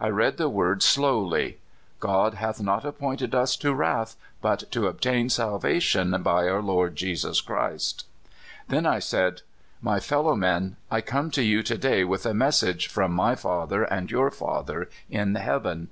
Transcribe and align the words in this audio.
I 0.00 0.08
read 0.08 0.36
the 0.36 0.48
words 0.48 0.84
slowly:" 0.84 1.60
God 2.00 2.34
hath 2.34 2.60
not 2.60 2.84
appointed 2.84 3.36
us 3.36 3.54
to 3.58 3.72
wrath, 3.72 4.16
but 4.42 4.64
to 4.72 4.88
obtain 4.88 5.28
salvation 5.30 6.10
by 6.24 6.48
our 6.48 6.60
Lord 6.60 6.96
Jesus 6.96 7.40
Christ." 7.40 8.04
Then 8.66 8.84
I 8.84 8.98
said: 8.98 9.42
*' 9.62 9.80
My 9.90 10.00
fellow 10.00 10.34
men, 10.34 10.74
I 10.90 11.00
come 11.02 11.30
to 11.30 11.42
you 11.44 11.62
to 11.62 11.78
day 11.78 12.02
with 12.02 12.26
a 12.26 12.34
message 12.34 12.88
from 12.88 13.12
my 13.12 13.36
Father 13.36 13.84
and 13.84 14.10
your 14.10 14.32
Father 14.32 14.90
in 15.08 15.36
heaven. 15.36 15.86